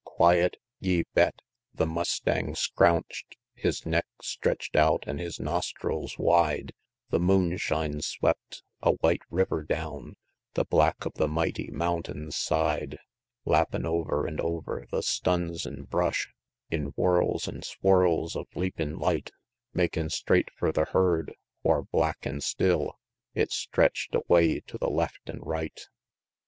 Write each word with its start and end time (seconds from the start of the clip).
XXVII. 0.03 0.15
Quiet? 0.15 0.57
Ye 0.79 1.03
bet! 1.13 1.35
The 1.75 1.85
mustang 1.85 2.55
scrounch'd, 2.55 3.35
His 3.53 3.85
neck 3.85 4.07
stretch'd 4.19 4.75
out 4.75 5.03
an' 5.07 5.19
his 5.19 5.39
nostrils 5.39 6.17
wide, 6.17 6.73
The 7.11 7.19
moonshine 7.19 8.01
swept, 8.01 8.63
a 8.81 8.93
white 8.93 9.21
river 9.29 9.61
down, 9.61 10.15
The 10.55 10.65
black 10.65 11.05
of 11.05 11.13
the 11.17 11.27
mighty 11.27 11.69
mountain's 11.69 12.35
side, 12.35 12.97
Lappin' 13.45 13.85
over 13.85 14.25
an' 14.27 14.41
over 14.41 14.87
the 14.89 15.03
stuns 15.03 15.67
an' 15.67 15.83
brush 15.83 16.31
In 16.71 16.93
whirls 16.97 17.47
an' 17.47 17.61
swirls 17.61 18.35
of 18.35 18.47
leapin' 18.55 18.97
light, 18.97 19.29
Makin' 19.71 20.09
straight 20.09 20.49
fur 20.57 20.71
the 20.71 20.85
herd, 20.85 21.35
whar 21.61 21.83
black 21.83 22.25
an' 22.25 22.41
still, 22.41 22.97
It 23.35 23.51
stretch'd 23.51 24.15
away 24.15 24.61
to 24.61 24.79
the 24.79 24.89
left 24.89 25.29
an' 25.29 25.41
right 25.41 25.75
XXVIII. 25.75 25.85